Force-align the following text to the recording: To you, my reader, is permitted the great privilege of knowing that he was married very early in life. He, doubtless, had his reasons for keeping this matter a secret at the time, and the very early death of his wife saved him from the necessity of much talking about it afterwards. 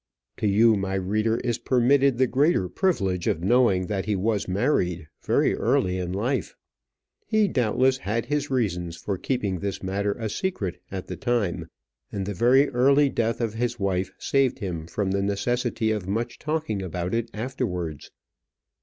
To 0.37 0.47
you, 0.47 0.75
my 0.75 0.95
reader, 0.95 1.37
is 1.41 1.59
permitted 1.59 2.17
the 2.17 2.25
great 2.25 2.55
privilege 2.73 3.27
of 3.27 3.43
knowing 3.43 3.85
that 3.85 4.05
he 4.05 4.15
was 4.15 4.47
married 4.47 5.07
very 5.21 5.53
early 5.55 5.99
in 5.99 6.11
life. 6.11 6.55
He, 7.27 7.47
doubtless, 7.47 7.99
had 7.99 8.25
his 8.25 8.49
reasons 8.49 8.97
for 8.97 9.19
keeping 9.19 9.59
this 9.59 9.83
matter 9.83 10.13
a 10.13 10.27
secret 10.27 10.81
at 10.89 11.05
the 11.05 11.17
time, 11.17 11.67
and 12.11 12.25
the 12.25 12.33
very 12.33 12.67
early 12.71 13.09
death 13.09 13.41
of 13.41 13.53
his 13.53 13.79
wife 13.79 14.11
saved 14.17 14.57
him 14.57 14.87
from 14.87 15.11
the 15.11 15.21
necessity 15.21 15.91
of 15.91 16.07
much 16.07 16.39
talking 16.39 16.81
about 16.81 17.13
it 17.13 17.29
afterwards. 17.31 18.09